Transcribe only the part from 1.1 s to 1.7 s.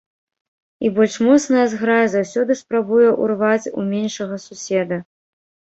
моцная